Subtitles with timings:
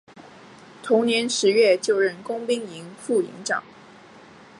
[0.81, 3.63] 同年十月就任工兵营副营长。